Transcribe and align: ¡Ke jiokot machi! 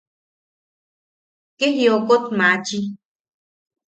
¡Ke 1.57 1.67
jiokot 1.77 2.23
machi! 2.37 2.79